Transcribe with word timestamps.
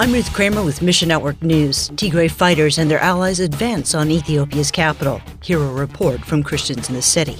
I'm 0.00 0.12
Ruth 0.12 0.32
Kramer 0.32 0.62
with 0.62 0.80
Mission 0.80 1.08
Network 1.08 1.42
News. 1.42 1.88
Tigray 1.90 2.30
fighters 2.30 2.78
and 2.78 2.88
their 2.88 3.00
allies 3.00 3.40
advance 3.40 3.96
on 3.96 4.12
Ethiopia's 4.12 4.70
capital. 4.70 5.20
Hear 5.42 5.58
a 5.60 5.72
report 5.72 6.20
from 6.20 6.44
Christians 6.44 6.88
in 6.88 6.94
the 6.94 7.02
city. 7.02 7.34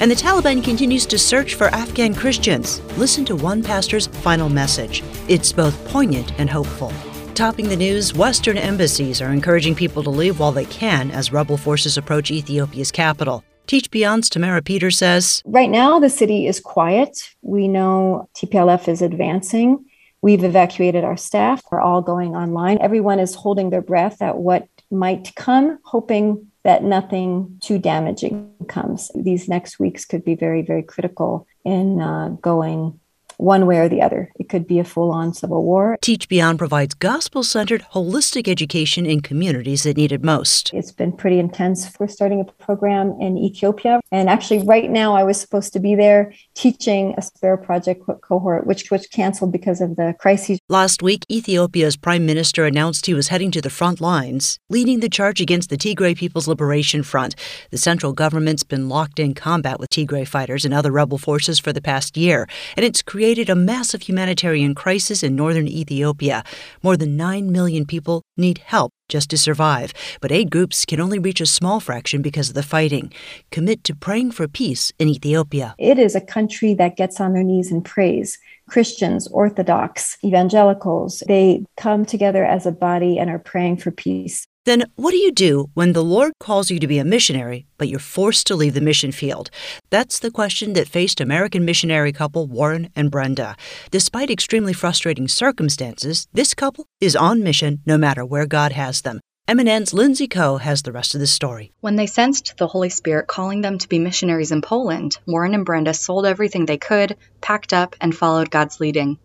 And 0.00 0.10
the 0.10 0.16
Taliban 0.16 0.64
continues 0.64 1.06
to 1.06 1.16
search 1.16 1.54
for 1.54 1.68
Afghan 1.68 2.16
Christians. 2.16 2.80
Listen 2.98 3.24
to 3.26 3.36
one 3.36 3.62
pastor's 3.62 4.08
final 4.08 4.48
message. 4.48 5.04
It's 5.28 5.52
both 5.52 5.86
poignant 5.86 6.32
and 6.36 6.50
hopeful. 6.50 6.92
Topping 7.36 7.68
the 7.68 7.76
news, 7.76 8.12
Western 8.12 8.58
embassies 8.58 9.22
are 9.22 9.32
encouraging 9.32 9.76
people 9.76 10.02
to 10.02 10.10
leave 10.10 10.40
while 10.40 10.50
they 10.50 10.64
can 10.64 11.12
as 11.12 11.32
rebel 11.32 11.56
forces 11.56 11.96
approach 11.96 12.32
Ethiopia's 12.32 12.90
capital. 12.90 13.44
Teach 13.68 13.88
Beyond's 13.88 14.28
Tamara 14.28 14.62
Peter 14.62 14.90
says 14.90 15.42
Right 15.44 15.70
now, 15.70 16.00
the 16.00 16.10
city 16.10 16.48
is 16.48 16.58
quiet. 16.58 17.36
We 17.42 17.68
know 17.68 18.28
TPLF 18.34 18.88
is 18.88 19.00
advancing. 19.00 19.84
We've 20.22 20.44
evacuated 20.44 21.04
our 21.04 21.16
staff. 21.16 21.62
We're 21.70 21.80
all 21.80 22.02
going 22.02 22.36
online. 22.36 22.78
Everyone 22.80 23.18
is 23.18 23.34
holding 23.34 23.70
their 23.70 23.80
breath 23.80 24.20
at 24.20 24.36
what 24.36 24.68
might 24.90 25.34
come, 25.34 25.78
hoping 25.84 26.50
that 26.62 26.84
nothing 26.84 27.58
too 27.62 27.78
damaging 27.78 28.52
comes. 28.68 29.10
These 29.14 29.48
next 29.48 29.78
weeks 29.78 30.04
could 30.04 30.24
be 30.24 30.34
very, 30.34 30.62
very 30.62 30.82
critical 30.82 31.46
in 31.64 32.00
uh, 32.00 32.36
going 32.40 33.00
one 33.38 33.66
way 33.66 33.78
or 33.78 33.88
the 33.88 34.02
other. 34.02 34.30
Could 34.50 34.66
be 34.66 34.78
a 34.78 34.84
full 34.84 35.10
on 35.10 35.32
civil 35.32 35.64
war. 35.64 35.96
Teach 36.02 36.28
Beyond 36.28 36.58
provides 36.58 36.92
gospel 36.94 37.42
centered, 37.42 37.82
holistic 37.94 38.46
education 38.46 39.06
in 39.06 39.22
communities 39.22 39.84
that 39.84 39.96
need 39.96 40.12
it 40.12 40.22
most. 40.22 40.70
It's 40.74 40.92
been 40.92 41.12
pretty 41.12 41.38
intense. 41.38 41.90
We're 41.98 42.08
starting 42.08 42.40
a 42.40 42.44
program 42.44 43.16
in 43.20 43.38
Ethiopia. 43.38 44.00
And 44.12 44.28
actually, 44.28 44.66
right 44.66 44.90
now, 44.90 45.14
I 45.14 45.24
was 45.24 45.40
supposed 45.40 45.72
to 45.72 45.80
be 45.80 45.94
there 45.94 46.34
teaching 46.54 47.14
a 47.16 47.22
Spare 47.22 47.56
Project 47.56 48.02
cohort, 48.20 48.66
which 48.66 48.90
was 48.90 49.06
canceled 49.06 49.52
because 49.52 49.80
of 49.80 49.96
the 49.96 50.14
crisis. 50.18 50.58
Last 50.68 51.02
week, 51.02 51.24
Ethiopia's 51.30 51.96
prime 51.96 52.26
minister 52.26 52.66
announced 52.66 53.06
he 53.06 53.14
was 53.14 53.28
heading 53.28 53.50
to 53.52 53.62
the 53.62 53.70
front 53.70 54.00
lines, 54.00 54.58
leading 54.68 55.00
the 55.00 55.08
charge 55.08 55.40
against 55.40 55.70
the 55.70 55.78
Tigray 55.78 56.16
People's 56.16 56.48
Liberation 56.48 57.02
Front. 57.02 57.34
The 57.70 57.78
central 57.78 58.12
government's 58.12 58.64
been 58.64 58.88
locked 58.88 59.18
in 59.18 59.32
combat 59.32 59.80
with 59.80 59.90
Tigray 59.90 60.26
fighters 60.26 60.64
and 60.64 60.74
other 60.74 60.90
rebel 60.92 61.18
forces 61.18 61.58
for 61.58 61.72
the 61.72 61.80
past 61.80 62.16
year, 62.16 62.48
and 62.76 62.84
it's 62.84 63.00
created 63.00 63.30
created 63.30 63.48
a 63.48 63.54
massive 63.54 64.02
humanitarian 64.02 64.39
crisis 64.74 65.22
in 65.22 65.36
northern 65.36 65.68
Ethiopia. 65.68 66.42
More 66.82 66.96
than 66.96 67.16
9 67.16 67.52
million 67.52 67.84
people 67.84 68.22
need 68.36 68.58
help 68.58 68.92
just 69.08 69.28
to 69.30 69.36
survive, 69.36 69.92
but 70.20 70.32
aid 70.32 70.50
groups 70.50 70.84
can 70.86 71.00
only 71.00 71.18
reach 71.18 71.40
a 71.40 71.46
small 71.46 71.80
fraction 71.80 72.22
because 72.22 72.48
of 72.48 72.54
the 72.54 72.62
fighting. 72.62 73.12
Commit 73.50 73.84
to 73.84 73.94
praying 73.94 74.30
for 74.30 74.48
peace 74.48 74.92
in 74.98 75.08
Ethiopia. 75.08 75.74
It 75.78 75.98
is 75.98 76.14
a 76.14 76.20
country 76.20 76.74
that 76.74 76.96
gets 76.96 77.20
on 77.20 77.32
their 77.32 77.42
knees 77.42 77.70
and 77.70 77.84
prays. 77.84 78.38
Christians, 78.68 79.26
Orthodox, 79.28 80.16
evangelicals, 80.24 81.22
they 81.26 81.64
come 81.76 82.04
together 82.04 82.44
as 82.44 82.66
a 82.66 82.72
body 82.72 83.18
and 83.18 83.28
are 83.28 83.38
praying 83.38 83.78
for 83.78 83.90
peace. 83.90 84.46
Then 84.66 84.84
what 84.96 85.12
do 85.12 85.16
you 85.16 85.32
do 85.32 85.70
when 85.72 85.94
the 85.94 86.04
Lord 86.04 86.32
calls 86.38 86.70
you 86.70 86.78
to 86.80 86.86
be 86.86 86.98
a 86.98 87.04
missionary, 87.04 87.66
but 87.78 87.88
you're 87.88 87.98
forced 87.98 88.46
to 88.46 88.54
leave 88.54 88.74
the 88.74 88.80
mission 88.80 89.10
field? 89.10 89.50
That's 89.88 90.18
the 90.18 90.30
question 90.30 90.74
that 90.74 90.88
faced 90.88 91.20
American 91.20 91.64
missionary 91.64 92.12
couple 92.12 92.46
Warren 92.46 92.90
and 92.94 93.10
Brenda. 93.10 93.56
Despite 93.90 94.30
extremely 94.30 94.74
frustrating 94.74 95.28
circumstances, 95.28 96.28
this 96.34 96.54
couple 96.54 96.84
is 97.00 97.16
on 97.16 97.42
mission 97.42 97.80
no 97.86 97.96
matter 97.96 98.24
where 98.24 98.46
God 98.46 98.72
has 98.72 99.00
them. 99.00 99.20
MNN's 99.50 99.92
Lindsay 99.92 100.28
Coe 100.28 100.58
has 100.58 100.82
the 100.82 100.92
rest 100.92 101.16
of 101.16 101.20
the 101.20 101.26
story. 101.26 101.72
When 101.80 101.96
they 101.96 102.06
sensed 102.06 102.56
the 102.56 102.68
Holy 102.68 102.88
Spirit 102.88 103.26
calling 103.26 103.62
them 103.62 103.78
to 103.78 103.88
be 103.88 103.98
missionaries 103.98 104.52
in 104.52 104.62
Poland, 104.62 105.18
Warren 105.26 105.54
and 105.54 105.64
Brenda 105.64 105.92
sold 105.92 106.24
everything 106.24 106.66
they 106.66 106.78
could, 106.78 107.16
packed 107.40 107.72
up, 107.72 107.96
and 108.00 108.14
followed 108.14 108.52
God's 108.52 108.78
leading. 108.78 109.18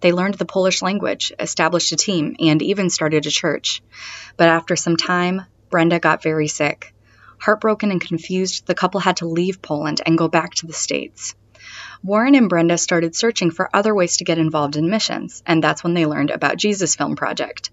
They 0.00 0.12
learned 0.12 0.34
the 0.34 0.44
Polish 0.44 0.82
language, 0.82 1.32
established 1.36 1.90
a 1.90 1.96
team, 1.96 2.36
and 2.38 2.62
even 2.62 2.90
started 2.90 3.26
a 3.26 3.30
church. 3.32 3.82
But 4.36 4.50
after 4.50 4.76
some 4.76 4.96
time, 4.96 5.46
Brenda 5.68 5.98
got 5.98 6.22
very 6.22 6.46
sick. 6.46 6.94
Heartbroken 7.38 7.90
and 7.90 8.00
confused, 8.00 8.68
the 8.68 8.76
couple 8.76 9.00
had 9.00 9.16
to 9.16 9.26
leave 9.26 9.62
Poland 9.62 10.00
and 10.06 10.16
go 10.16 10.28
back 10.28 10.54
to 10.54 10.68
the 10.68 10.72
States. 10.72 11.34
Warren 12.04 12.36
and 12.36 12.48
Brenda 12.48 12.78
started 12.78 13.16
searching 13.16 13.50
for 13.50 13.68
other 13.74 13.92
ways 13.96 14.18
to 14.18 14.24
get 14.24 14.38
involved 14.38 14.76
in 14.76 14.90
missions, 14.90 15.42
and 15.44 15.60
that's 15.60 15.82
when 15.82 15.94
they 15.94 16.06
learned 16.06 16.30
about 16.30 16.56
Jesus 16.56 16.94
Film 16.94 17.16
Project. 17.16 17.70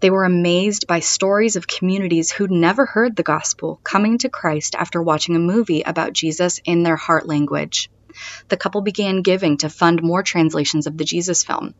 They 0.00 0.10
were 0.10 0.24
amazed 0.24 0.86
by 0.86 1.00
stories 1.00 1.56
of 1.56 1.66
communities 1.66 2.30
who'd 2.30 2.50
never 2.50 2.86
heard 2.86 3.16
the 3.16 3.22
gospel 3.22 3.80
coming 3.82 4.18
to 4.18 4.28
Christ 4.28 4.74
after 4.74 5.02
watching 5.02 5.36
a 5.36 5.40
movie 5.40 5.82
about 5.82 6.12
Jesus 6.12 6.60
in 6.64 6.82
their 6.82 6.96
heart 6.96 7.26
language. 7.26 7.90
The 8.48 8.56
couple 8.56 8.80
began 8.80 9.22
giving 9.22 9.58
to 9.58 9.68
fund 9.68 10.02
more 10.02 10.22
translations 10.22 10.86
of 10.86 10.96
the 10.96 11.04
Jesus 11.04 11.44
film. 11.44 11.74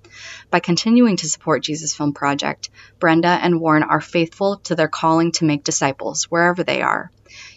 By 0.51 0.61
continuing 0.61 1.17
to 1.19 1.29
support 1.29 1.63
Jesus 1.63 1.95
Film 1.95 2.13
Project, 2.13 2.69
Brenda 2.99 3.29
and 3.29 3.61
Warren 3.61 3.83
are 3.83 4.01
faithful 4.01 4.59
to 4.65 4.75
their 4.75 4.89
calling 4.89 5.33
to 5.33 5.45
make 5.45 5.65
disciples 5.65 6.25
wherever 6.25 6.63
they 6.63 6.83
are. 6.83 7.11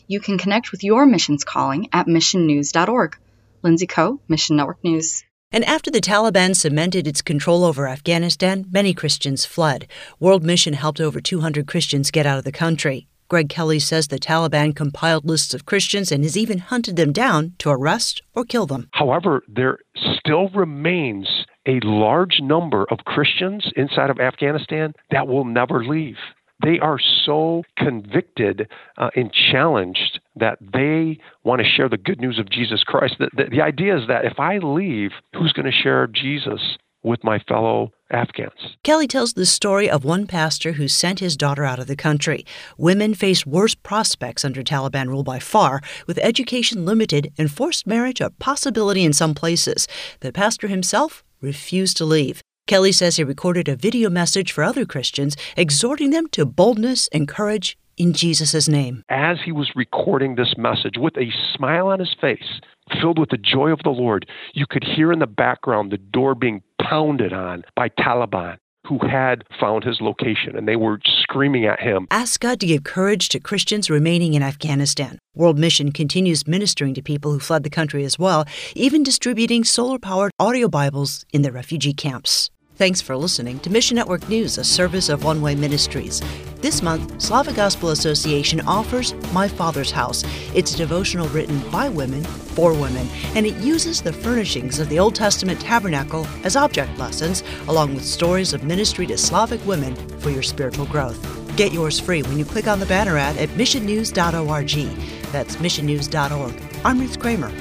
You 0.07 0.19
can 0.19 0.38
connect 0.38 0.72
with 0.72 0.84
your 0.84 1.06
missions 1.06 1.44
calling 1.44 1.90
at 1.91 2.07
missionnews.org. 2.07 3.18
Lindsay 3.62 3.88
Coe, 3.88 4.19
Mission 4.28 4.56
Network 4.56 4.84
News. 4.84 5.24
And 5.52 5.66
after 5.66 5.90
the 5.90 6.00
Taliban 6.00 6.56
cemented 6.56 7.08
its 7.08 7.24
control 7.24 7.64
over 7.64 7.88
Afghanistan, 7.88 8.66
many 8.70 8.94
Christians 8.94 9.46
fled. 9.46 9.88
World 10.20 10.44
Mission 10.44 10.74
helped 10.74 11.02
over 11.02 11.20
200 11.20 11.66
Christians 11.66 12.12
get 12.12 12.28
out 12.28 12.38
of 12.38 12.44
the 12.44 12.52
country. 12.52 13.08
Greg 13.30 13.50
Kelley 13.50 13.80
says 13.80 14.08
the 14.08 14.20
Taliban 14.20 14.76
compiled 14.76 15.26
lists 15.26 15.56
of 15.56 15.66
Christians 15.66 16.12
and 16.12 16.24
has 16.24 16.38
even 16.38 16.60
hunted 16.60 16.98
them 16.98 17.12
down 17.12 17.54
to 17.60 17.72
arrest 17.72 18.22
or 18.36 18.44
kill 18.46 18.68
them. 18.68 18.90
However, 18.94 19.42
there 19.48 19.80
still 20.20 20.50
remains 20.50 21.28
a 21.68 21.80
large 21.84 22.40
number 22.42 22.86
of 22.92 23.00
Christians 23.06 23.72
inside 23.76 24.12
of 24.12 24.20
Afghanistan 24.20 24.94
that 25.10 25.28
will 25.28 25.46
never 25.46 25.84
leave 25.84 26.18
they 26.64 26.80
are 26.80 27.00
so 27.25 27.64
convicted 27.78 28.68
uh, 28.97 29.09
and 29.16 29.31
challenged 29.52 30.20
that 30.36 30.58
they 30.62 31.20
want 31.44 31.62
to 31.62 31.68
share 31.68 31.90
the 31.90 31.97
good 31.97 32.20
news 32.20 32.40
of 32.40 32.50
Jesus 32.50 32.84
Christ. 32.84 33.16
The, 33.20 33.30
the, 33.36 33.50
the 33.50 33.62
idea 33.62 33.97
is 33.97 34.08
that 34.08 34.25
if 34.25 34.40
I 34.40 34.58
leave, 34.58 35.12
who's 35.34 35.53
going 35.53 35.66
to 35.66 35.72
share 35.72 36.08
Jesus 36.08 36.78
with 37.03 37.24
my 37.24 37.40
fellow 37.40 37.92
Afghans. 38.12 38.75
Kelley 38.84 39.08
tells 39.08 39.34
the 39.34 39.46
story 39.46 39.90
of 39.90 40.03
one 40.03 40.28
pastor 40.28 40.74
who 40.74 40.88
sent 40.88 41.19
his 41.19 41.38
daughter 41.38 41.64
out 41.64 41.80
of 41.80 41.88
the 41.88 41.96
country. 41.96 42.46
Women 42.78 43.14
face 43.14 43.46
worse 43.46 43.75
prospects 43.75 44.44
under 44.44 44.64
Taliban 44.64 45.08
rule 45.08 45.24
by 45.24 45.40
far, 45.40 45.81
with 46.08 46.18
education 46.18 46.86
limited 46.86 47.31
and 47.38 47.52
forced 47.52 47.88
marriage 47.88 48.19
a 48.19 48.31
possibility 48.31 49.03
in 49.03 49.14
some 49.14 49.34
places. 49.34 49.88
The 50.22 50.34
pastor 50.34 50.68
himself 50.68 51.24
refused 51.42 51.98
to 51.98 52.06
leave. 52.06 52.42
Kelley 52.69 52.91
says 52.91 53.16
he 53.16 53.24
recorded 53.24 53.68
a 53.68 53.75
video 53.75 54.12
message 54.12 54.52
for 54.52 54.63
other 54.63 54.85
Christians, 54.85 55.35
exhorting 55.57 56.12
them 56.12 56.28
to 56.28 56.46
boldness 56.46 57.07
and 57.12 57.28
courage 57.28 57.80
in 57.97 58.13
Jesus' 58.13 58.69
name. 58.69 59.03
As 59.09 59.40
he 59.44 59.52
was 59.52 59.72
recording 59.75 60.35
this 60.35 60.53
message 60.56 60.94
with 60.96 61.18
a 61.18 61.34
smile 61.56 61.88
on 61.88 61.97
his 61.97 62.16
face, 62.22 62.62
filled 63.02 63.18
with 63.18 63.30
the 63.30 63.38
joy 63.38 63.72
of 63.72 63.80
the 63.84 63.90
Lord, 63.90 64.28
you 64.53 64.68
could 64.69 64.84
hear 64.84 65.12
in 65.12 65.18
the 65.18 65.25
background 65.25 65.91
the 65.91 65.97
door 65.97 66.35
being 66.35 66.62
pounded 66.80 67.34
on 67.34 67.63
by 67.75 67.90
Taliban 67.90 68.57
who 68.86 69.00
had 69.00 69.44
found 69.59 69.84
his 69.84 70.00
location 70.00 70.56
and 70.56 70.68
they 70.68 70.75
were 70.75 71.00
screaming 71.24 71.66
at 71.66 71.80
him. 71.80 72.07
Ask 72.12 72.40
God 72.40 72.59
to 72.59 72.68
give 72.68 72.84
courage 72.84 73.30
to 73.30 73.40
Christians 73.40 73.90
remaining 73.90 74.36
in 74.36 74.44
Afghanistan. 74.44 75.18
World 75.36 75.57
Mission 75.57 75.91
continues 75.91 76.47
ministering 76.47 76.94
to 76.94 77.01
people 77.01 77.31
who 77.31 77.40
fled 77.40 77.63
the 77.63 77.69
country 77.69 78.03
as 78.03 78.18
well, 78.18 78.46
even 78.75 79.03
distributing 79.03 79.63
solar 79.63 80.00
powered 80.00 80.31
audio 80.40 80.68
Bibles 80.68 81.25
in 81.34 81.41
the 81.41 81.51
refugee 81.51 81.94
camps. 81.94 82.50
Thanks 82.79 83.01
for 83.01 83.17
listening 83.17 83.59
to 83.59 83.69
Mission 83.69 83.95
Network 83.95 84.29
News, 84.29 84.57
a 84.57 84.63
service 84.63 85.09
of 85.09 85.25
One 85.25 85.41
Way 85.41 85.53
Ministries. 85.53 86.22
This 86.62 86.81
month, 86.81 87.22
Slavic 87.22 87.57
Gospel 87.57 87.90
Association 87.90 88.62
offers 88.62 89.13
My 89.34 89.50
Father's 89.50 89.91
House. 89.91 90.23
It's 90.56 90.73
a 90.73 90.78
devotional 90.78 91.28
written 91.28 91.59
by 91.72 91.89
women 91.89 92.23
for 92.23 92.72
women, 92.72 93.09
and 93.35 93.45
it 93.45 93.57
uses 93.57 94.01
the 94.01 94.13
furnishings 94.13 94.79
of 94.79 94.88
the 94.88 94.97
Old 94.97 95.13
Testament 95.13 95.59
tabernacle 95.59 96.25
as 96.45 96.56
object 96.56 96.97
lessons, 96.97 97.44
along 97.68 97.95
with 97.95 98.06
stories 98.06 98.53
of 98.53 98.63
ministry 98.63 99.06
to 99.07 99.18
Slavic 99.18 99.59
women 99.68 99.94
for 100.21 100.30
your 100.30 100.42
spiritual 100.42 100.86
growth. 100.86 101.19
Get 101.57 101.74
yours 101.74 102.00
free 102.00 102.24
when 102.24 102.39
you 102.39 102.45
click 102.45 102.68
on 102.68 102.80
the 102.80 102.86
banner 102.86 103.18
ad 103.18 103.36
at 103.36 103.50
missionnews.org. 103.50 105.33
That's 105.33 105.57
missionnews.org. 105.57 106.63
I'm 106.86 107.00
Ruth 107.01 107.19
Kramer. 107.19 107.51